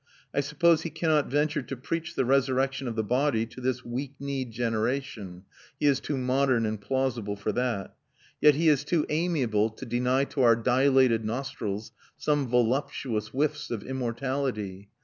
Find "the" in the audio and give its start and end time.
2.15-2.25, 2.95-3.03